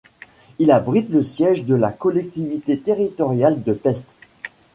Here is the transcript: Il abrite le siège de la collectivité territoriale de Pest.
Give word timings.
Il 0.57 0.71
abrite 0.71 1.09
le 1.11 1.21
siège 1.21 1.63
de 1.63 1.75
la 1.75 1.91
collectivité 1.91 2.79
territoriale 2.79 3.61
de 3.61 3.73
Pest. 3.73 4.07